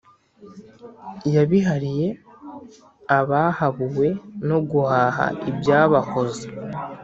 [1.35, 2.07] Yabihariye
[3.19, 4.07] abahabuwe
[4.47, 6.45] No guhaha ibyabahoza.